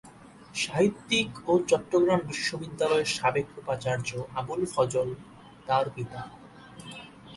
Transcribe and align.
সাহিত্যিক 0.55 1.29
ও 1.47 1.53
চট্টগ্রাম 1.69 2.21
বিশ্ববিদ্যালয়ের 2.27 3.09
সাবেক 3.17 3.47
উপাচার্য 3.57 4.09
আবুল 4.35 4.61
ফজল 4.73 5.09
তার 5.67 5.85
পিতা। 5.95 6.21